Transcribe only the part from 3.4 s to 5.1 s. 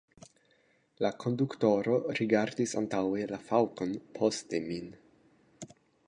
faŭkon, poste min.